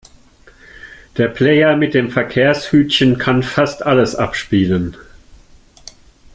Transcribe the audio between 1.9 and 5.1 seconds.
dem Verkehrshütchen kann fast alles abspielen.